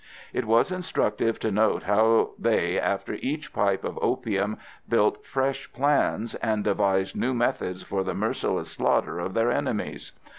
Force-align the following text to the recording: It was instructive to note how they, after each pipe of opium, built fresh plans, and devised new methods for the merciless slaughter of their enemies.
It 0.33 0.45
was 0.45 0.71
instructive 0.71 1.37
to 1.41 1.51
note 1.51 1.83
how 1.83 2.31
they, 2.39 2.79
after 2.79 3.17
each 3.21 3.53
pipe 3.53 3.83
of 3.83 3.99
opium, 4.01 4.57
built 4.89 5.23
fresh 5.23 5.71
plans, 5.71 6.33
and 6.33 6.63
devised 6.63 7.15
new 7.15 7.35
methods 7.35 7.83
for 7.83 8.03
the 8.03 8.15
merciless 8.15 8.71
slaughter 8.71 9.19
of 9.19 9.35
their 9.35 9.51
enemies. 9.51 10.11